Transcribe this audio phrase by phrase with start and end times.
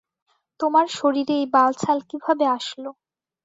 [0.59, 2.89] তোমার শরীরে এই বাল-ছাল কীভাবে আসলো?